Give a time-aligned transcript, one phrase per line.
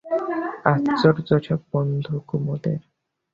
[0.65, 2.79] আশ্চর্য সব বন্ধু কুমুদের।